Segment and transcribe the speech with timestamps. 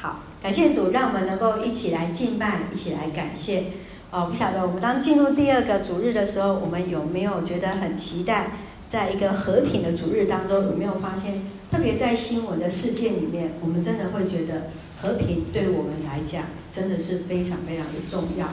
[0.00, 3.64] 好，感谢主，让我们能够一起来敬拜，一起来感谢。
[4.10, 8.50] 哦，不晓得我们当进入第二个主日的时候，我们有没有觉得很期待？
[8.86, 14.70] 在一个和平的主日当中，有没有发现，特别在新闻的事件里面，我们真的会觉得
[15.02, 18.46] 和平对我们来讲真的是非常非常的重要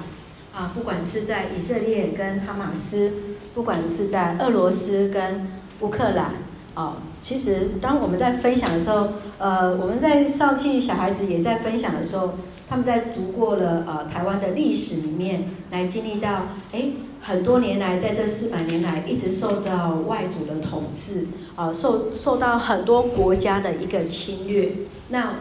[0.52, 0.72] 啊！
[0.74, 5.48] 不管是在以色列跟哈马斯，不管是在俄罗斯跟
[5.82, 6.32] 乌克兰，
[6.76, 12.34] 哦，其实当我们在分享的时候，呃，我们在少气小孩子也在分享的时候，
[12.70, 16.92] 他们在读过了呃台湾的历史里面来经历到，哎。
[17.26, 24.76] 很多年来，在这四百年来，一直受到外族的统治，啊，受受到很多国家的一个侵略。
[25.08, 25.36] 那，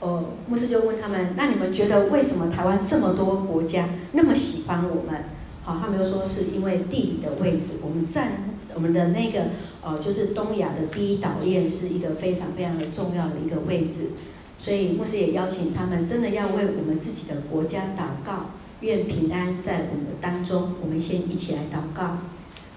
[0.00, 5.26] 呃，牧师就问他们：那你们觉得为什么台湾这么多国家那么喜欢我们？
[5.62, 9.46] 好，他们又说是因为地理的位置，我们占我们的那个，
[9.82, 14.10] 呃，就是东亚的第一岛链是一个非常非常的重要的一个位置。
[14.58, 18.50] 所以牧师也邀请他们，真的要为我们自己的国家祷告。
[18.80, 20.74] 愿平安在我们当中。
[20.82, 22.18] 我们先一起来祷告。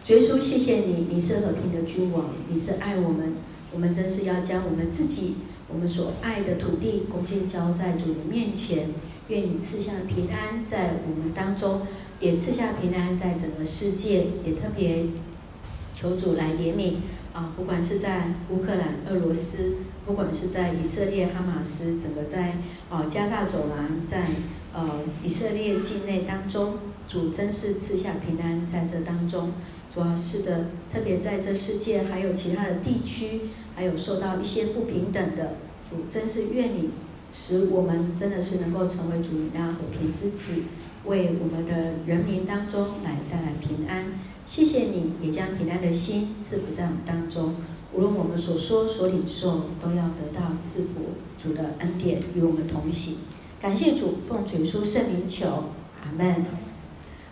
[0.06, 3.36] 主耶稣，谢谢你，你是和平的君王，你是爱我们。
[3.74, 5.36] 我们真是要将我们自己，
[5.68, 8.90] 我们所爱的土地，恭敬交在主的面前。
[9.30, 11.82] 愿你赐下平安在我们当中，
[12.20, 14.26] 也赐下平安在整个世界。
[14.46, 15.06] 也特别
[15.94, 16.96] 求主来怜悯
[17.34, 17.54] 啊！
[17.56, 22.58] 不管是在乌克兰、俄罗斯，不管是在以色列、哈马斯，整个在
[22.90, 24.28] 啊加大走廊，在。
[24.76, 29.52] 呃，以色列境内当中，主真是赐下平安在这当中。
[29.94, 33.42] 主要是的，特别在这世界还有其他的地区，
[33.76, 35.58] 还有受到一些不平等的，
[35.88, 36.90] 主真是愿你
[37.32, 40.64] 使我们真的是能够成为主你那和平之子，
[41.06, 44.06] 为我们的人民当中来带来平安。
[44.46, 47.56] 谢谢你，也将平安的心赐福在我们当中。
[47.94, 51.12] 无论我们所说所领受，都要得到赐福。
[51.38, 53.28] 主的恩典与我们同行。
[53.60, 55.46] 感谢主，奉主耶稣圣名求，
[56.02, 56.46] 阿门。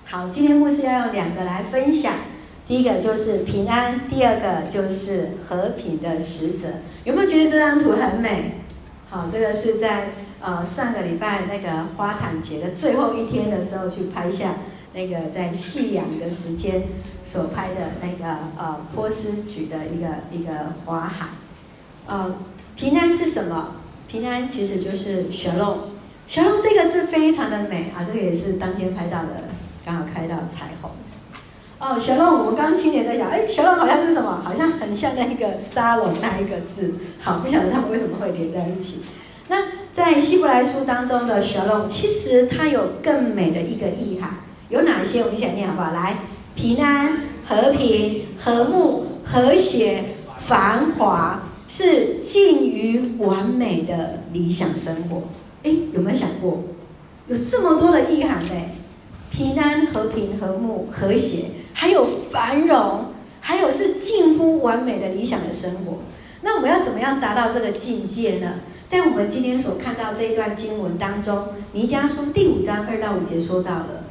[0.04, 2.14] 好，今天牧师要用两个来分享，
[2.68, 6.68] 第一个就是平安，第二个就是和平的使者。
[7.06, 8.56] 有没有觉得这张图很美？
[9.10, 14.56] 好，这个是在呃上个礼拜那个花坛节的最后一天的时候去拍下
[14.94, 16.84] 那个在夕阳的时间
[17.24, 21.28] 所拍的那个呃波斯菊的一个一个花海。
[22.07, 22.35] 呃，
[22.75, 23.75] 平安是什么？
[24.07, 25.78] 平安其实就是 Shalom。
[26.28, 29.44] 小龙这个字非常的美啊，这个也是当天拍到的，
[29.85, 30.91] 刚好开到彩虹。
[31.80, 34.41] 哦，小龙，我们刚刚青年在讲，哎，小龙好像是什么？
[34.44, 36.96] 好像很像那个沙龙那一个字。
[37.22, 39.03] 好，不晓得他们为什么会连在一起。
[39.47, 39.57] 那
[39.94, 44.29] 在希伯来书当中的小龙，其实它有更美的一个意涵，
[44.69, 45.22] 有哪些？
[45.22, 45.91] 我们一起来念好不好？
[45.91, 46.18] 来，
[46.56, 50.03] 平安、和平、和睦、和谐、
[50.47, 55.24] 繁华，是近于完美的理想生活。
[55.63, 56.63] 哎，有没有想过，
[57.28, 58.53] 有这么多的意涵呢？
[59.30, 63.07] 平安、和平、和睦、和谐，还有繁荣，
[63.41, 66.00] 还有是近乎完美的理想的生活。
[66.44, 68.53] 那我们要怎么样达到这个境界呢？
[68.91, 74.03] 在我们今天所看到这一段经文当中，尼迦书第五章二到五节说到了，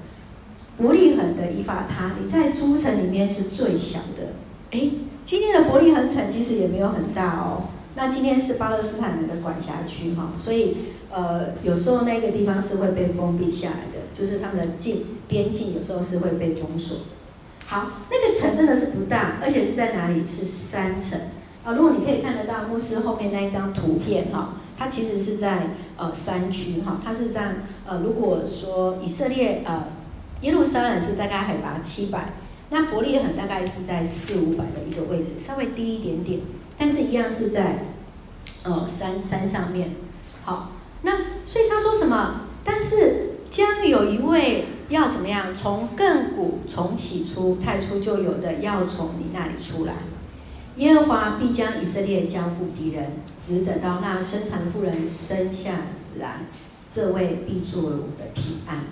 [0.78, 4.32] 伯利恒的以法他，你在诸城里面是最小的。
[4.70, 4.90] 哎，
[5.22, 7.64] 今天的伯利恒城其实也没有很大哦。
[7.94, 10.78] 那今天是巴勒斯坦人的管辖区哈，所以。
[11.12, 16.98] 呃，有时候那个地方是会被封闭下来的，就是他们的境边境有时候是会被封锁。
[17.66, 20.22] 好，那个城真的是不大，而且是在哪里？
[20.30, 21.18] 是山城
[21.64, 21.72] 啊。
[21.72, 29.84] 如果你可以看得到牧师后面那一张图片哈，它其实是在呃山区哈，它是在呃如果说以色列呃
[30.40, 32.32] 耶路撒冷是大概海拔七百，
[32.70, 36.40] 那伯利恒大概是在四五百的一个位置，稍微低一点点，
[36.78, 37.84] 但是一样是在
[38.62, 39.90] 呃山山上面。
[40.44, 40.72] 好。
[41.02, 41.12] 那
[41.46, 42.46] 所以他说什么？
[42.64, 45.54] 但是将有一位要怎么样？
[45.56, 49.94] 从亘古从起初太初就有的，要从你那里出来。
[50.80, 56.46] 耶和华必将以色列交付敌人，只等到那生产妇人生下子来，
[56.92, 58.84] 这位必作我的平安。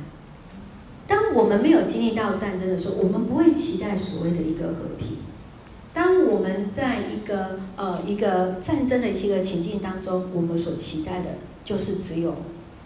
[1.07, 5.17] 当我们没有经历到战争的时候，我们不会期待所谓的一个和平。
[5.95, 11.31] 当我们在一个呃一个战争的一个情境当中，我们所期待的。
[11.65, 12.35] 就是只有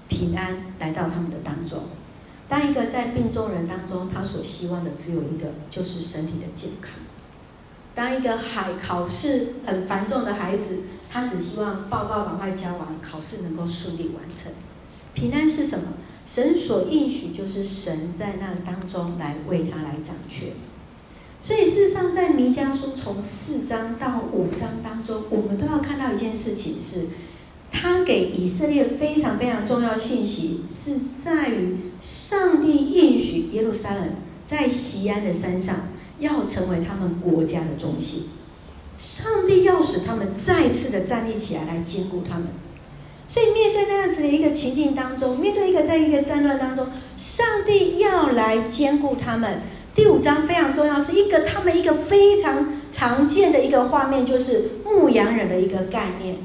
[0.09, 1.79] 平安来到他们的当中。
[2.49, 6.91] 当一个在病中人当中，他所希望的只有一个，就是身体的健康。
[7.95, 10.81] 当一个海考试很繁重的孩子，
[11.11, 14.53] 他只希望报告赶快交完，考试能够顺利完成。
[15.15, 15.85] 平安是什么？
[16.27, 20.51] 神所应许，就是神在那当中来为他来掌权。
[21.41, 27.09] 所以事实上，在弥迦书从四章到五章当中，我们都要看到一件事情是。
[27.75, 34.11] 他给以色列非常非常重要信息，是在于上帝应许耶路撒冷
[34.45, 35.75] 在锡安的山上
[36.23, 38.31] 要成为他们国家的中心。
[38.97, 42.47] 上帝要使他们再次的站立起来，来坚固他们。
[43.27, 46.87] 所以面对那样子的一个情境当中，面对一个在一个战乱当中，
[47.17, 49.63] 上帝要来坚固他们。
[49.95, 56.37] 第五章非常重要，是一个他们一个非常常见的一个画面，就是牧羊人的一个概念。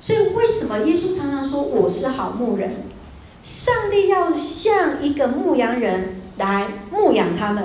[0.00, 2.70] 所以为什么耶稣常常说我是好牧人？
[3.42, 7.64] 上帝要像一个牧羊人来牧养他们，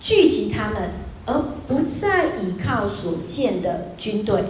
[0.00, 0.90] 聚集他们。
[1.26, 4.42] 而不再依靠所建的军队、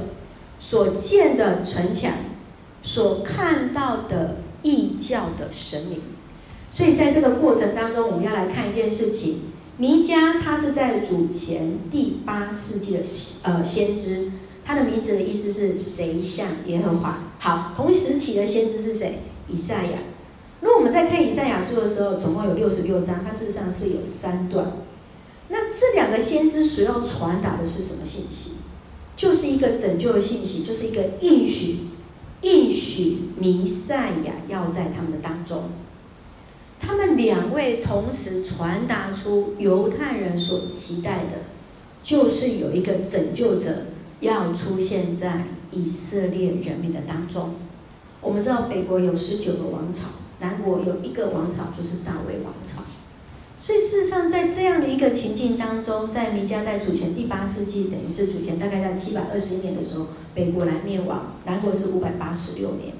[0.58, 2.10] 所建的城墙、
[2.82, 6.00] 所看到的异教的神明。
[6.70, 9.40] 所以在这个过程当中，我们要来看一件事情：
[9.76, 13.00] 弥迦他是在主前第八世纪的
[13.42, 14.30] 呃先知，
[14.64, 17.18] 他的名字的意思是谁像耶和华？
[17.38, 19.18] 好，同时期的先知是谁？
[19.48, 19.98] 以赛亚。
[20.60, 24.72] 如果我们在看以赛亚书的时候，总共有六十六章，它事实上是有三段。
[25.52, 28.60] 那这两个先知所要传达的是什么信息？
[29.16, 31.88] 就是一个拯救的信息，就是一个应许，
[32.42, 35.64] 应许弥赛亚要在他们的当中。
[36.78, 41.42] 他们两位同时传达出犹太人所期待的，
[42.02, 43.86] 就是有一个拯救者
[44.20, 47.56] 要出现在以色列人民的当中。
[48.22, 50.06] 我们知道北国有十九个王朝，
[50.38, 52.82] 南国有一个王朝，就是大卫王朝。
[53.70, 62.94] 所以事实上，在这样的一个情境当中，在弥迦在主前第八世纪，等于是主前大概在七百二十年的时候，北国来灭亡，南国是五百八十六年。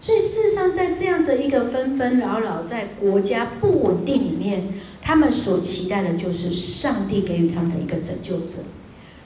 [0.00, 4.70] 所以事实上，在这样子一个纷纷扰扰，在国家不稳定里面，
[5.00, 8.54] 他们所期待的就是上帝给予他们的一个拯救者。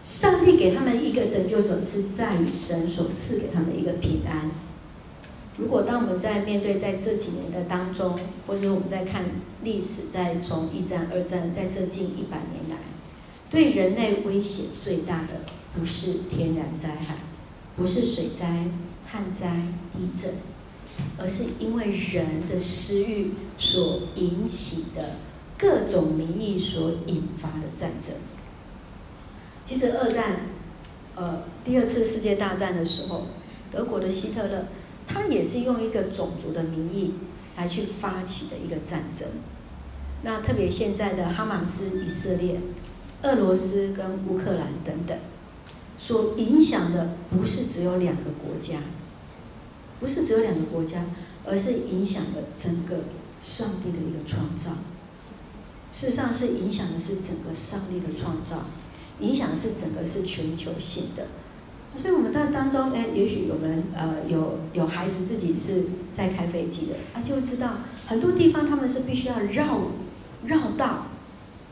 [0.04, 4.50] 上帝给他们一个拯救者，是在于神所赐给他们的一个平安。
[5.58, 9.24] 如果当我们在面对在这几年的当中，或是我们在看
[9.62, 12.76] 历史，在从一战、二战，在这近一百年来，
[13.48, 17.16] 对人类威胁最大的不是天然灾害，
[17.74, 18.66] 不是水灾、
[19.10, 19.62] 旱灾、
[19.94, 20.30] 地震，
[21.16, 25.16] 而是因为人的私欲所引起的
[25.56, 28.14] 各种民意所引发的战争。
[29.64, 30.40] 其实二战，
[31.14, 33.28] 呃，第二次世界大战的时候，
[33.70, 34.66] 德国的希特勒。
[35.06, 37.14] 他也是用一个种族的名义
[37.56, 39.28] 来去发起的一个战争。
[40.22, 42.60] 那特别现在的哈马斯、以色列、
[43.22, 45.16] 俄罗斯跟乌克兰等等，
[45.98, 48.78] 所影响的不是只有两个国家，
[50.00, 51.04] 不是只有两个国家，
[51.44, 53.04] 而是影响了整个
[53.42, 54.72] 上帝的一个创造。
[55.92, 58.64] 事实上是影响的是整个上帝的创造，
[59.20, 61.26] 影响是整个是全球性的。
[61.94, 69.92] 所以，我们在当中，哎，也许有人，呃，有有孩子自己是在开飞机的，啊，就知道很多地方他们是必须要绕
[70.44, 71.06] 绕道，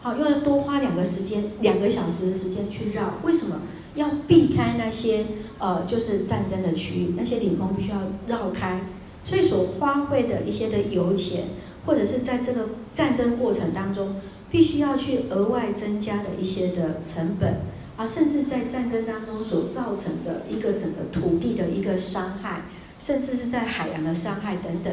[0.00, 3.16] 好，又要多花两个时间，两个小时的时间去绕。
[3.22, 3.62] 为什么
[3.94, 5.26] 要避开那些
[5.58, 8.80] 呃，就是战争的区域，那些领空必须要绕开，
[9.24, 11.44] 所以所花费的一些的油钱，
[11.84, 14.16] 或者是在这个战争过程当中，
[14.50, 17.60] 必须要去额外增加的一些的成本。
[17.96, 22.62] 啊，甚至在战争当中所造成的一个整个土地的一个伤害，
[22.98, 24.92] 甚至是在海洋的伤害等等，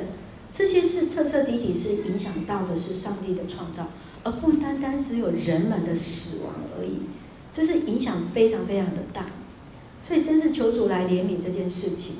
[0.51, 3.87] 这些是彻彻底底是影响到的是上帝的创造，
[4.23, 6.99] 而不单单只有人们的死亡而已。
[7.51, 9.25] 这是影响非常非常的大，
[10.07, 12.17] 所以真是求主来怜悯这件事情。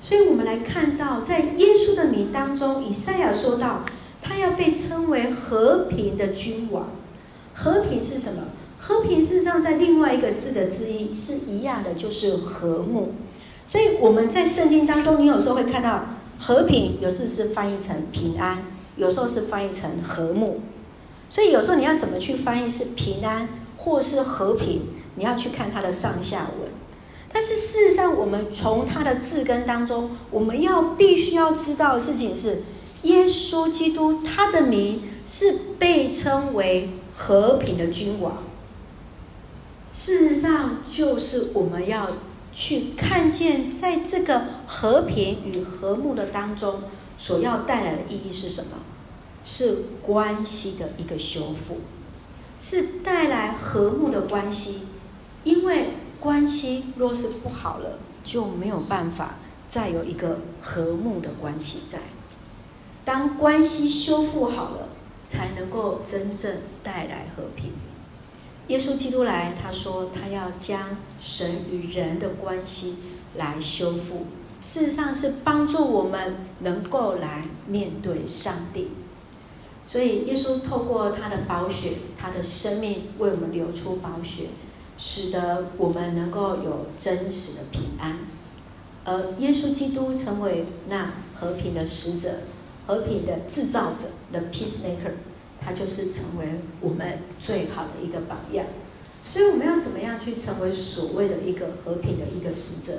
[0.00, 3.84] 所以我们来看到，在耶稣的名当中，以赛亚说到，
[4.22, 6.88] 他要被称为和平的君王。
[7.54, 8.42] 和平是什么？
[8.84, 13.12] 和平事实上在另外一个字的字义是一样的，就是和睦。
[13.64, 16.04] 所以我们在圣经当中，你有时候会看到
[16.36, 18.64] 和平，有时是翻译成平安，
[18.96, 20.60] 有时候是翻译成和睦。
[21.30, 24.82] 所以有时候你要怎么去翻译是平安或是和平，
[25.14, 26.68] 你要去看它的上下文。
[27.32, 32.64] 但是事实上，我们从它的字根当中，我们要必须要知道的事情是，
[33.04, 38.42] 耶稣基督他的名是被称为和平的君王。
[39.94, 42.08] 事实上，就是我们要
[42.52, 46.82] 去看见，在这个和平与和睦的当中，
[47.18, 48.78] 所要带来的意义是什么？
[49.44, 51.80] 是关系的一个修复，
[52.58, 54.86] 是带来和睦的关系。
[55.44, 55.88] 因为
[56.20, 59.34] 关系若是不好了，就没有办法
[59.68, 61.98] 再有一个和睦的关系在。
[63.04, 64.88] 当关系修复好了，
[65.26, 67.72] 才能够真正带来和平。
[68.68, 72.96] 耶稣基督来，他说他要将神与人的关系
[73.36, 74.26] 来修复，
[74.60, 78.88] 事实上是帮助我们能够来面对上帝。
[79.84, 84.44] 所以耶稣透过他的宝血，他的生命为我们流出宝血，
[84.96, 88.20] 使得我们能够有真实的平安。
[89.04, 92.30] 而耶稣基督成为那和平的使者、
[92.86, 95.14] 和平的制造者，the peacemaker，
[95.64, 98.66] 他就是成为我们最好的一个榜样。
[99.30, 102.98] 所以我们要怎么样去成为所谓的一个和平的一个使者？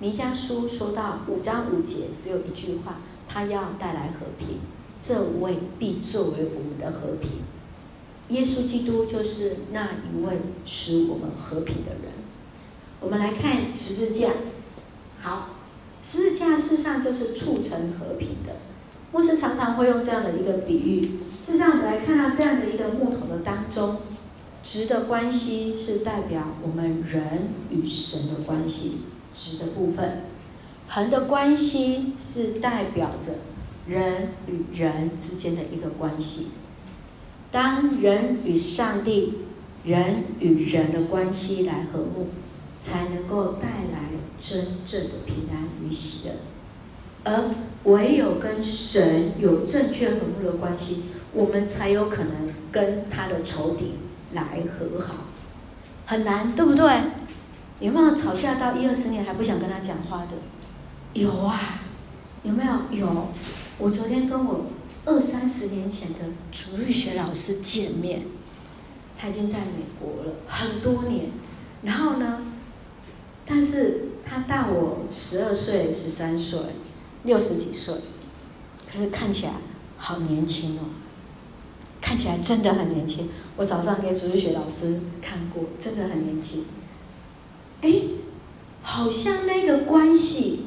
[0.00, 4.58] 弥迦书说到五章五节，只有一句话：他要带来和平。
[5.02, 7.30] 这位必作为我们的和平，
[8.28, 12.12] 耶稣基督就是那一位使我们和平的人。
[13.00, 14.28] 我们来看十字架，
[15.22, 15.56] 好，
[16.02, 18.56] 十字架事实上就是促成和平的。
[19.10, 21.12] 牧师常常会用这样的一个比喻，
[21.50, 23.96] 事实上我们来看到这样的一个木头的当中，
[24.62, 28.98] 直的关系是代表我们人与神的关系，
[29.34, 30.22] 直的部分；
[30.86, 33.32] 横的关系是代表着。
[33.88, 36.50] 人与人之间的一个关系，
[37.50, 39.38] 当人与上帝、
[39.82, 42.28] 人与人的关系来和睦，
[42.78, 46.34] 才能够带来真正的平安与喜乐。
[47.24, 47.50] 而
[47.84, 53.94] 唯有跟神有正确和睦的关系，我们才有可能跟他的仇敌
[54.32, 55.14] 来和好。
[56.06, 57.02] 很难，对不对？
[57.78, 60.34] 有没有吵架到一二十年还不想跟他讲话的？
[61.14, 61.80] 有啊，
[62.42, 62.72] 有没有？
[62.90, 63.28] 有。
[63.78, 64.66] 我昨天跟我
[65.06, 66.18] 二三十年前的
[66.52, 68.22] 主日学老师见面，
[69.16, 71.30] 他已经在美国了很多年，
[71.82, 72.42] 然后呢，
[73.46, 76.60] 但是他大我十二岁、十三岁、
[77.22, 77.94] 六十几岁，
[78.92, 79.52] 可是看起来
[79.96, 80.82] 好年轻哦，
[82.00, 83.28] 看起来真的很年轻。
[83.56, 86.64] 我早上给主日学老师看过，真的很年轻。
[87.82, 87.92] 哎，
[88.82, 90.66] 好像那个关系。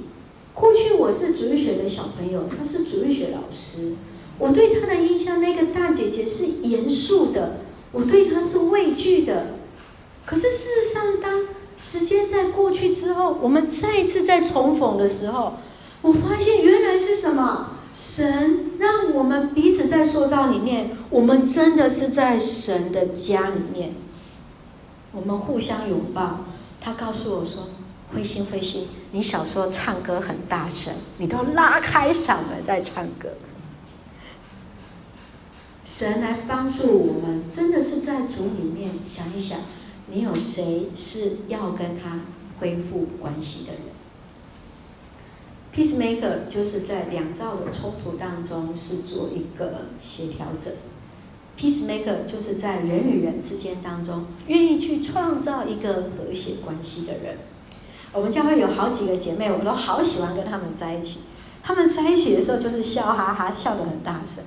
[0.54, 3.96] 过去我是主日学的小朋友，他是主日学老师。
[4.38, 7.62] 我对他的印象，那个大姐姐是严肃的，
[7.92, 9.56] 我对她是畏惧的。
[10.26, 11.42] 可是事实上，当
[11.78, 15.54] 时间在过去之后，我们再一次再重逢的时候，
[16.02, 17.73] 我发现原来是什么？
[17.94, 23.94] 神让我们彼此在塑造里面，我们真的是在神的家里面，
[25.12, 26.46] 我们互相拥抱。
[26.82, 27.70] 他告诉我说。
[28.14, 33.30] 灰心灰心，你小时候唱歌很大声，你都拉开嗓门在唱歌。
[35.84, 39.58] 神来帮助我们，真的是在主里面想一想，
[40.12, 42.20] 你有谁是要跟他
[42.60, 43.82] 恢复关系的人
[45.76, 50.70] ？Peacemaker 就是在两造的冲突当中是做一个协调者
[51.58, 57.38] ，Peacemaker 就是在人与人之间当中愿意去创造一个和谐关系的人。
[58.12, 61.22] 我们教会有好几个姐妹，我都好喜欢跟她们在一起。
[61.64, 64.44] 她们在一起的时候就是笑哈哈，笑得很大声，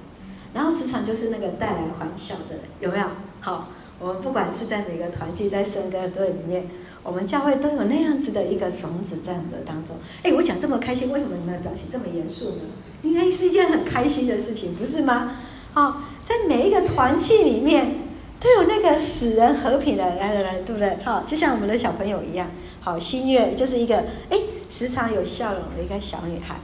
[0.54, 3.06] 然后时常就是那个带来欢笑的人，有没有？
[3.40, 6.66] 好，我们不管是在哪个团契，在圣歌队里面，
[7.02, 9.96] 我们教会都有那样子的一个种子在我们的当中。
[10.22, 12.62] 哎，我讲这么开心，为什么你们的表情这么严肃呢？
[13.02, 15.38] 应该是一件很开心的事情，不是吗？
[15.72, 18.06] 好，在每一个团契里面。
[18.38, 20.98] 都有那个使人和平的，来来来，对不对？
[21.02, 22.48] 好，就像我们的小朋友一样，
[22.80, 23.96] 好，新月就是一个
[24.28, 24.38] 哎，
[24.70, 26.56] 时常有笑容的一个小女孩。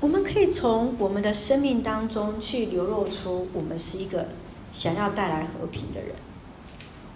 [0.00, 4.26] 我们可以从我们的生命当中去流露出，我们是一个
[4.72, 6.10] 想要带来和平的人。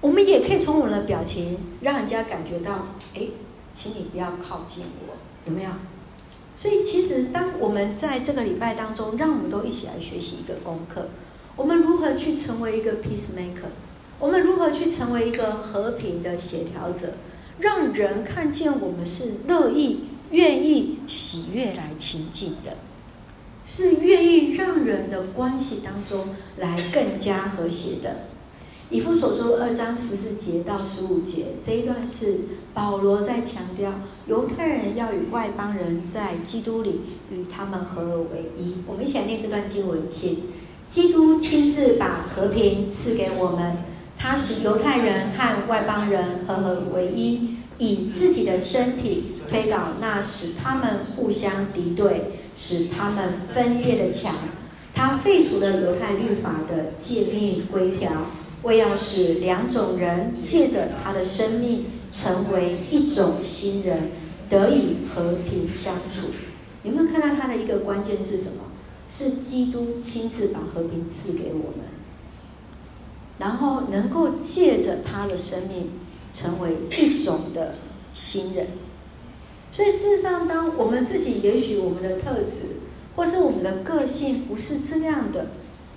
[0.03, 3.29] 我们也可以从我们的表情，让人家感觉到，哎，
[3.73, 5.15] 请你不要靠近我，
[5.47, 5.71] 有没有？
[6.57, 11.09] 所以，其实当我们在这个礼拜当中，让我们都一起来学习一个功课。
[11.57, 13.71] 我们如何去成为一个 peacemaker？
[14.19, 17.15] 我们如何去成为一个和平的协调者？
[17.59, 22.77] 让人看见我们是乐意、愿意、喜悦来亲近的，
[23.65, 28.32] 是愿意让人的关系当中来更加和谐的。
[28.93, 32.41] 以弗所书二章十四节到十五节这一段是
[32.75, 33.91] 保罗在强调，
[34.27, 38.75] 犹太人要与外邦人在基督里与他们合而为一。
[38.87, 40.41] 我们一起来念这段经文，请。
[40.89, 43.79] 基督亲自把和平赐给我们，
[44.15, 54.35] 他使犹太人和外邦人合而为一，以自己的身体推倒那使他们互相敌对、使他们分裂的墙。
[54.93, 58.13] 他废除了犹太律法的诫命规条，
[58.63, 64.11] 为要使两种人借着他的生命成为一种新人，
[64.49, 66.29] 得以和平相处。
[66.83, 68.65] 有没有看到他的一个关键是什么？
[69.11, 71.85] 是基督亲自把和平赐给我们，
[73.39, 75.91] 然后能够借着他的生命
[76.33, 77.75] 成为一种的
[78.15, 78.69] 新人。
[79.71, 82.77] 所以事实上，当我们自己也许我们的特质，
[83.15, 85.49] 或是我们的个性不是这样的，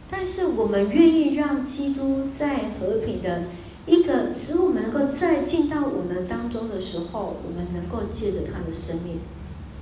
[0.10, 3.44] 但是我们愿意让基督在和平的
[3.88, 9.20] 一个使我们能够再进到我们当中的时候，我们能够借着他的生命，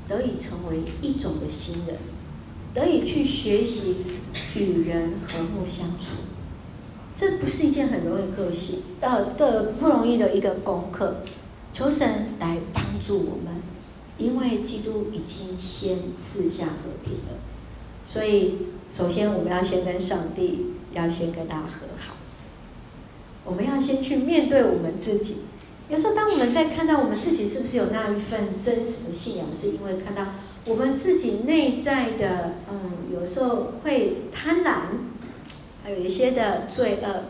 [0.07, 1.97] 得以成为一种的新人，
[2.73, 3.97] 得以去学习
[4.55, 6.23] 与人和睦相处。
[7.15, 11.17] 这不是一件很容易个性呃的不容易的一个功课，
[11.71, 13.61] 求神来帮助我们。
[14.15, 17.39] 因为基督已经先赐下和平了，
[18.07, 18.57] 所以
[18.95, 22.13] 首先我们要先跟上帝，要先跟他和好。
[23.43, 25.45] 我们要先去面对我们自己。
[25.89, 30.33] 有时候，当我们在看到我们自己是不是有那一份真实的信仰，是因为看到
[30.65, 34.81] 我们自己内在的，嗯，有时候会贪婪，
[35.83, 37.23] 还有一些的罪恶。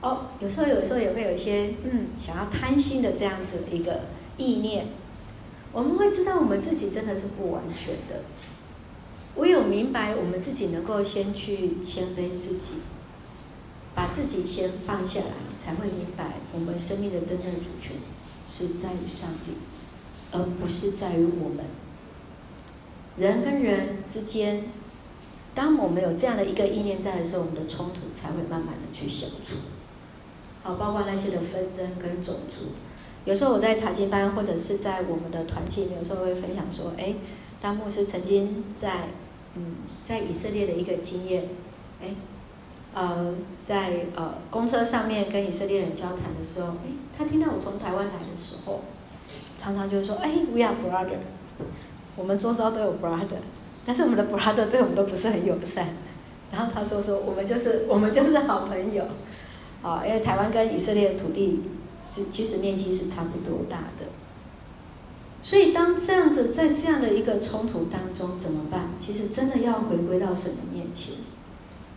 [0.00, 4.00] 哦，有时候，有时候也会有一些，嗯，想要贪心的这样子的一个
[4.36, 4.86] 意念。
[5.72, 8.24] 我们会知道我们自己真的是不完全的，
[9.64, 12.82] 明白我们自己能够先去谦卑自己，
[13.94, 15.26] 把自己先放下来，
[15.58, 17.96] 才会明白我们生命的真正主权
[18.48, 19.52] 是在于上帝，
[20.32, 21.64] 而不是在于我们。
[23.16, 24.64] 人跟人之间，
[25.54, 29.56] 当我们有这样的一个意念在的时候，我们的冲突才会慢慢的去消除。
[30.62, 32.72] 好，包括那些的纷争跟种族。
[33.24, 37.14] 有时候我在查经班，或者是在我们的团契，有时候会分享说：“哎，
[37.60, 39.08] 当牧师曾经在，
[39.54, 41.44] 嗯，在以色列的一个经验，
[42.00, 42.08] 哎，
[42.94, 48.80] 呃，在呃公车上面跟以色列人交谈的时候，哎，他听到我从台湾来的时候，
[49.58, 51.18] 常常就是说：‘哎，we are brother’，
[52.16, 53.42] 我们周遭都有 brother，
[53.84, 55.88] 但是我们的 brother 对我们都不是很友善。
[56.50, 59.04] 然后他说说我们就是我们就是好朋友，
[59.82, 61.62] 啊，因为台湾跟以色列的土地。”
[62.04, 64.04] 是，其实面积是差不多大的，
[65.44, 68.90] 所以当这样子在这样的一个冲突当中怎么办？
[69.00, 71.16] 其实真的要回归到神的面前，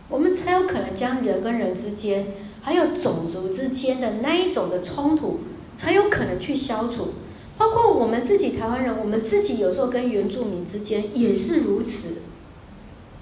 [0.08, 2.26] 我们才有可能将人跟人之间，
[2.60, 5.38] 还有种族之间的那一种的冲突，
[5.76, 7.10] 才有可能去消除。
[7.56, 12.22] 包括我们自己台湾人，我们自己有时候跟原住民之间也是如此。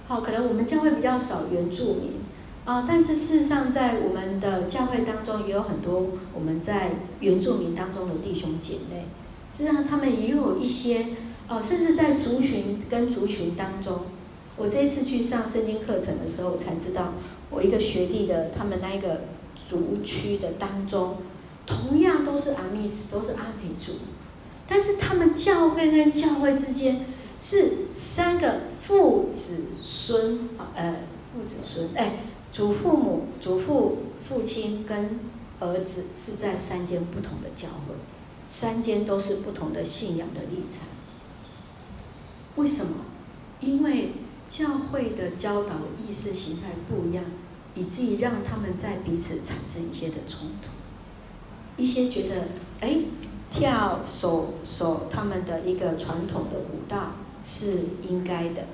[0.09, 2.13] 好，可能我们教会比较少原住民。
[2.65, 9.05] 啊，但是事实上，在我们的教会当中，也有很多我们在原住民当中的弟兄姐妹。
[9.55, 11.07] 实际上，他们也有一些，
[11.49, 14.01] 哦，甚至在族群跟族群当中，
[14.57, 17.13] 我这一次去上圣经课程的时候，我才知道，
[17.51, 19.21] 我一个学弟的他们那一个
[19.69, 21.19] 族区的当中，
[21.67, 23.93] 同样都是阿密斯，都是阿美族，
[24.67, 27.05] 但是他们教会跟教会之间
[27.39, 30.97] 是三个父子孙，呃，
[31.33, 32.17] 父子孙，哎。
[32.55, 35.19] 祖父母、祖父、父亲跟
[35.59, 37.93] 儿子是在三间不同的教会，
[38.47, 40.89] 三间都是不同的信仰的立场。
[42.57, 42.97] 为什么？
[43.61, 44.13] 因为
[44.47, 45.77] 教会的教导
[46.07, 47.25] 意识形态不一样，
[47.75, 50.69] 以至于让他们在彼此产生一些的冲突。
[51.77, 52.49] 一些觉得，
[52.81, 52.99] 哎，
[53.51, 57.13] 跳手手他们的一个传统的舞蹈
[57.45, 58.67] 是应该的。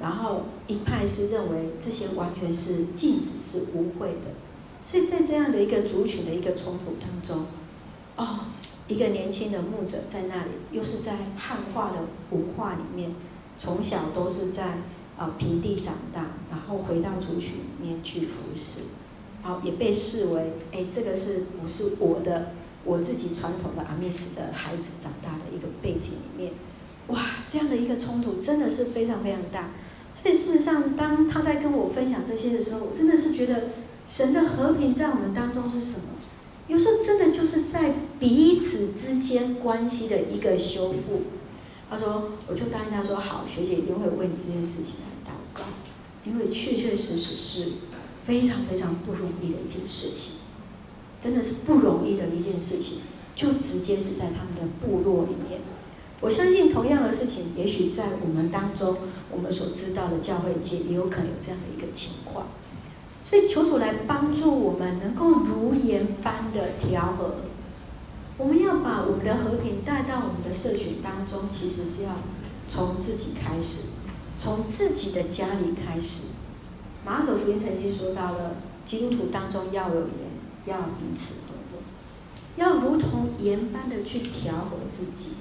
[0.00, 4.32] 然后一派是认为这些完全是禁止，是污秽的，
[4.84, 7.46] 所以在这样的一个族群的一个冲突当中，
[8.16, 8.46] 哦，
[8.88, 11.98] 一个年轻的牧者在那里，又是在汉化的
[12.30, 13.14] 文化里面，
[13.58, 14.64] 从小都是在
[15.16, 18.80] 啊、呃、平地长大，然后回到族群里面去服侍，
[19.42, 22.52] 好、哦、也被视为，哎，这个是不是我的
[22.84, 26.52] 我自己传统的阿密斯的孩子长大的一个背景里面，
[27.06, 29.70] 哇，这样的一个冲突真的是非常非常大。
[30.20, 33.68] 所以事实上，当他在跟我分享这些的时候，我真的是觉得
[34.06, 36.06] 神的和平在我们当中是什么？
[36.72, 41.24] 有时候真的就是在彼此之间关系的一个修复。
[41.90, 45.64] 他说，我就答应他说，好，学姐一定会为你这件事情来祷告，
[46.24, 47.72] 因为确确实实是
[48.24, 50.38] 非常非常不容易的一件事情，
[51.20, 53.00] 真的是不容易的一件事情，
[53.36, 55.60] 就直接是在他们的部落里面。
[56.22, 58.96] 我相信同样的事情，也许在我们当中。
[59.30, 62.48] 我们所知道的教会界也有可能有这样的一个情况，
[63.24, 67.34] 所以求主来帮助我们，能够如盐般的调和。
[68.38, 72.12] 我们要把我们的和平带到我们的社群当中，其实是要
[72.68, 73.88] 从自己开始，
[74.42, 76.28] 从自己的家里开始。
[77.04, 80.10] 马可福音曾经说到了，基督徒当中要有盐，
[80.66, 81.82] 要彼此和睦，
[82.56, 85.36] 要如同盐般的去调和自己。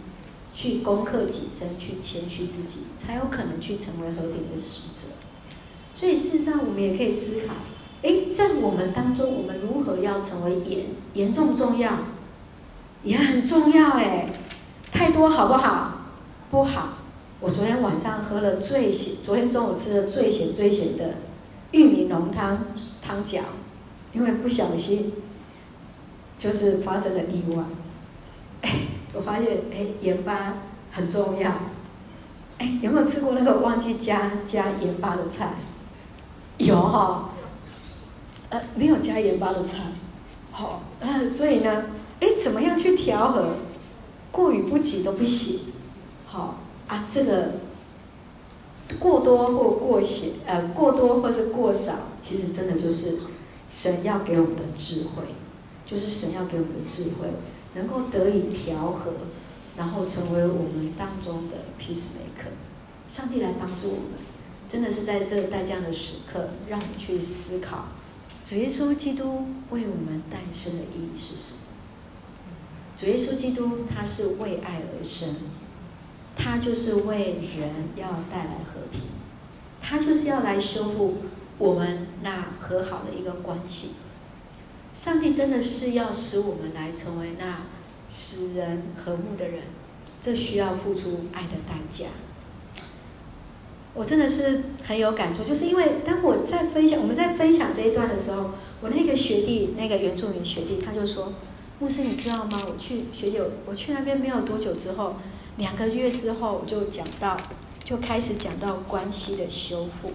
[0.54, 5.14] 去攻克己身，去谦虚自己，才有可能去成为和平的使者。
[5.96, 7.54] 所以事实上，我们也可以思考：
[8.02, 10.86] 诶，在我们当中，我们如何要成为盐？
[11.14, 11.92] 盐重不重要？
[13.04, 14.30] 盐很重要，诶，
[14.92, 15.94] 太多好不好？
[16.50, 16.90] 不好。
[17.40, 21.16] 我昨天晚上喝了最咸，昨天中午吃了最咸最咸的
[21.72, 22.66] 玉米浓汤
[23.02, 23.40] 汤饺，
[24.14, 25.14] 因为不小心
[26.38, 27.64] 就是发生了意外。
[28.62, 28.72] 哎，
[29.14, 30.54] 我发现哎，盐巴
[30.92, 31.52] 很重要。
[32.60, 35.54] 哎，有没有吃过那个忘记加加盐巴的菜？
[36.58, 37.30] 有哈、哦，
[38.52, 39.80] 呃，没有加盐巴的菜。
[40.52, 41.86] 好、哦，呃，所以呢，
[42.20, 43.56] 哎，怎么样去调和？
[44.32, 45.74] 过与不及都不行。
[46.28, 46.56] 好、哦、
[46.88, 47.54] 啊，这个
[49.00, 53.18] 过多或过咸，呃，过多或是过少，其实真的就是
[53.72, 55.24] 神要给我们的智慧，
[55.86, 57.28] 就是神要给我们的智慧，
[57.74, 59.14] 能够得以调和。
[59.78, 62.52] 然后成为我们当中的 peacemaker，
[63.08, 64.20] 上帝来帮助我们，
[64.68, 67.86] 真的是在这带这样的时刻，让你去思考，
[68.52, 71.60] 主耶稣基督为我们诞生的意义是什么？
[72.98, 75.38] 主耶稣基督他是为爱而生，
[76.36, 79.04] 他就是为人要带来和平，
[79.82, 81.20] 他就是要来修复
[81.60, 83.92] 我们那和好的一个关系。
[84.94, 87.62] 上帝真的是要使我们来成为那。
[88.10, 89.64] 使人和睦的人，
[90.20, 92.08] 这需要付出爱的代价。
[93.94, 98.52] 我真的是很有感触，就是因为当我在分享，我们在分享这一段的时候，
[98.82, 101.34] 我那个学弟，那个原住民学弟，他就说
[101.80, 102.58] ：“牧师，你知道吗？
[102.68, 105.16] 我去学姐，我去那边没有多久之后，
[105.58, 107.36] 两个月之后，我就讲到，
[107.84, 110.14] 就开始讲到关系的修复，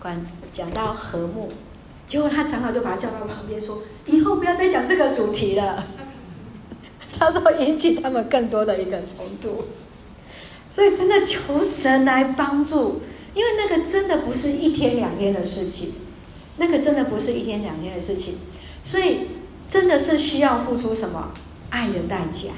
[0.00, 1.52] 关讲到和睦。
[2.08, 5.86] 结果他长老就把他叫到旁边说：以后不要再讲这个主题了。”
[7.16, 9.64] 他说引起他们更多的一个冲突，
[10.74, 15.92] 所以真的求神来帮助，因为那个真的不是一天两天的事情，
[16.56, 18.34] 那个真的不是一天两天的事情，
[18.82, 19.28] 所以
[19.68, 21.32] 真的是需要付出什么
[21.70, 22.50] 爱的代价。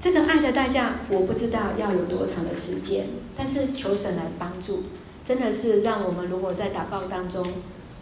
[0.00, 3.06] 这个爱的代价我不知道要有多长的时间，
[3.36, 4.84] 但是求神来帮助，
[5.24, 7.46] 真的是让我们如果在祷告当中，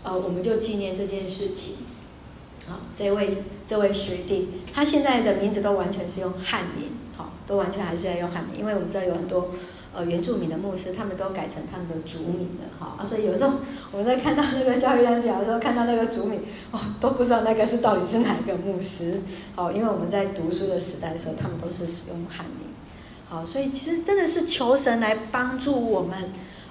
[0.03, 1.87] 呃，我们就纪念这件事情。
[2.67, 6.89] 好，这位这位学弟，他现在的名字都完全是用汉名，
[7.47, 9.51] 都完全还是要用汉名，因为我们知道有很多
[9.95, 13.59] 呃原住民的牧师，他们都改成他们的族名了，哈，啊，所以有时候
[13.91, 19.21] 我们在看到那个教育单表的时候，看到那个族名，哦，都不知道那个是到底是哪一个牧师，
[19.55, 22.69] 好，因为我们在读书的时代的时候，他们都是使用汉名，
[23.29, 26.17] 好，所以其实真的是求神来帮助我们，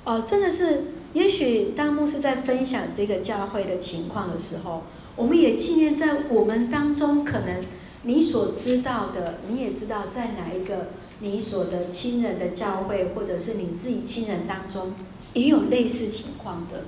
[0.04, 4.84] 哦，真的是，也许当牧师在分享这个教会的情况的时候。
[5.18, 7.62] 我们也纪念在我们当中，可能
[8.04, 10.88] 你所知道的，你也知道在哪一个
[11.20, 14.94] 你所的亲人的教会，或者是你自己亲人当中，
[15.34, 16.86] 也有类似情况的。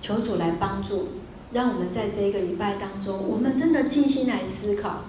[0.00, 1.08] 求主来帮助，
[1.52, 5.04] 让我们在这一个礼拜当中，我们真的静心来思考，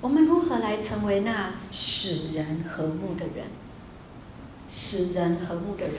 [0.00, 3.46] 我们如何来成为那使人和睦的人，
[4.68, 5.96] 使人和睦的人。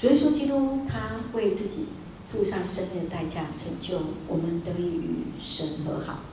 [0.00, 1.86] 主耶稣基督，他为自己。
[2.30, 6.24] 付上生命的代价，成就我们得以与神和好。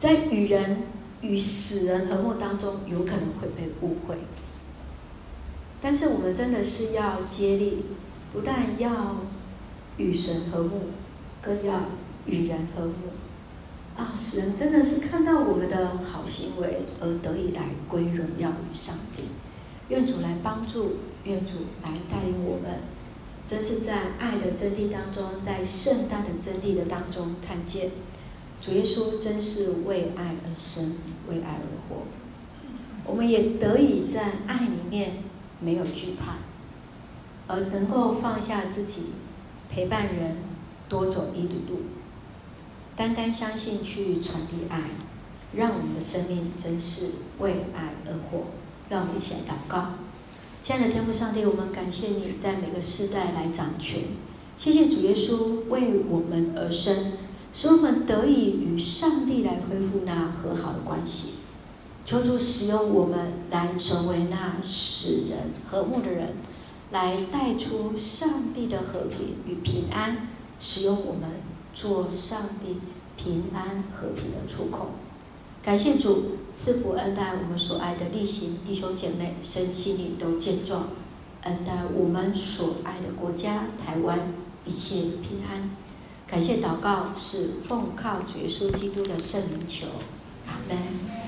[0.00, 0.78] 在与人
[1.20, 4.16] 与死人和睦当中，有可能会被误会。
[5.78, 7.84] 但是我们真的是要接力，
[8.32, 9.16] 不但要
[9.98, 10.84] 与神和睦，
[11.42, 11.82] 更要
[12.24, 12.94] 与人和睦。
[13.94, 19.24] 啊，使人真的是看到我们的好行为而得以来归荣耀于上帝。
[19.90, 22.80] 愿主来帮助，愿主来带领我们。
[23.46, 27.90] 这是在爱的真谛当中，在圣诞的真谛的当中看见，
[28.60, 30.96] 主耶稣真是为爱而生，
[31.28, 32.02] 为爱而活。
[33.06, 35.22] 我们也得以在爱里面
[35.60, 36.38] 没有惧怕，
[37.46, 39.12] 而能够放下自己，
[39.70, 40.36] 陪伴人
[40.88, 41.80] 多走一里路，
[42.94, 44.82] 单单相信去传递爱，
[45.54, 48.44] 让我们的生命真是为爱而活。
[48.90, 49.94] 让我们一起来祷告。
[50.60, 54.02] 亲爱的天父上帝，我们感谢你在每个世代来掌权。
[54.56, 57.12] 谢谢主耶稣为我们而生，
[57.52, 61.40] 使我们得以与上帝来恢复那和好的关系。
[62.04, 66.34] 求主使用我们来成为那使人和睦的人，
[66.90, 70.28] 来带出上帝的和平与平安。
[70.62, 71.40] 使用我们
[71.72, 72.80] 做上帝
[73.16, 74.90] 平安和平的出口。
[75.62, 80.88] 感谢主赐福恩待我们所爱的力行弟兄姐妹，身心灵都健壮，
[81.44, 84.34] 恩待我们所爱的国家台湾
[84.66, 85.70] 一切平安。
[86.30, 89.88] 感谢祷告是奉靠主耶稣基督的圣灵求，
[90.46, 91.19] 阿门。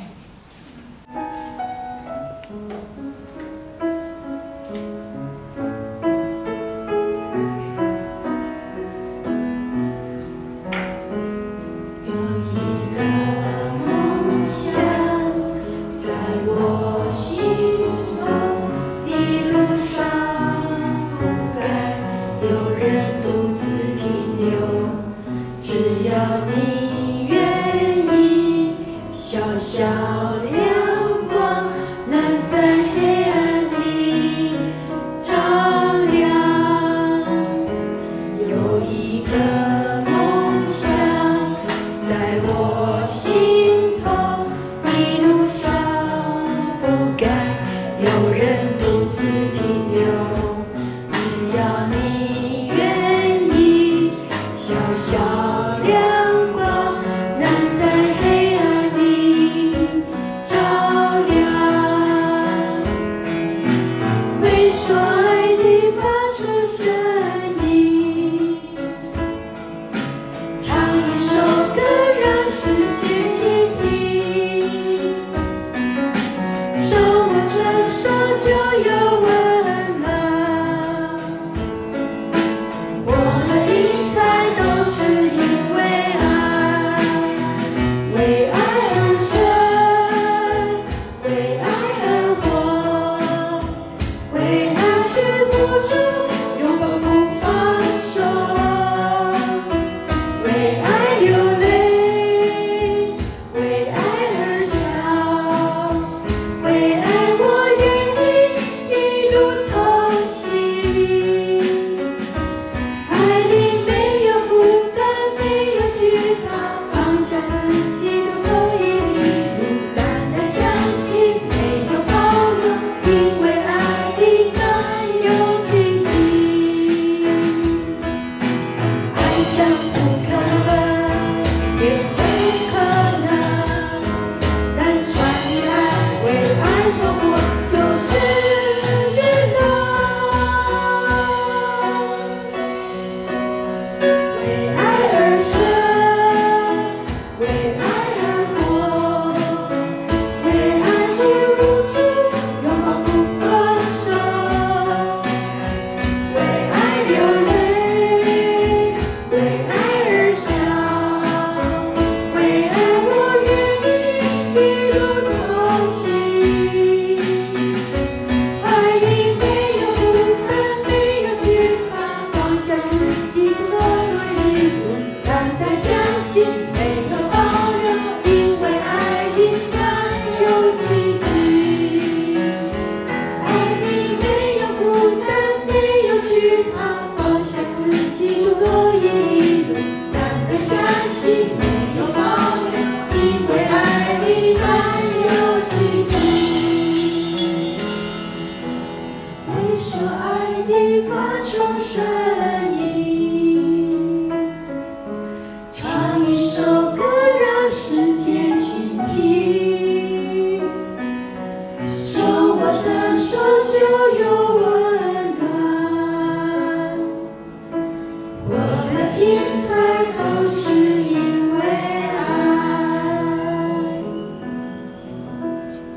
[66.83, 67.12] to